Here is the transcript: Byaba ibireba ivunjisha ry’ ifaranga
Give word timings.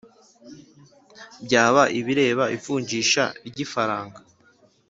Byaba 1.45 1.83
ibireba 1.99 2.43
ivunjisha 2.55 3.23
ry’ 3.47 3.57
ifaranga 3.65 4.19